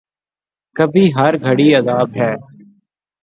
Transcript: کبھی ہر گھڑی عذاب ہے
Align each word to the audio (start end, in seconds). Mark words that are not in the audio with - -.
کبھی 0.75 1.03
ہر 1.17 1.33
گھڑی 1.45 1.67
عذاب 1.79 2.09
ہے 2.15 2.31